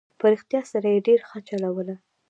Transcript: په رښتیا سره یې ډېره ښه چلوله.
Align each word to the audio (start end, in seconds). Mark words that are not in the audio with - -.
په 0.19 0.25
رښتیا 0.33 0.61
سره 0.71 0.87
یې 0.93 0.99
ډېره 1.07 1.23
ښه 1.29 1.39
چلوله. 1.49 1.95